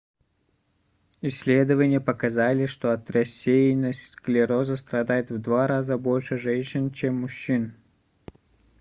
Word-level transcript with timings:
исследования 1.21 1.99
показали 2.01 2.65
что 2.65 2.91
от 2.91 3.07
рассеянного 3.11 3.93
склероза 3.93 4.75
страдает 4.75 5.29
в 5.29 5.39
два 5.39 5.67
раза 5.67 5.95
больше 5.95 6.39
женщин 6.39 6.89
чем 6.89 7.21
мужчин 7.21 7.71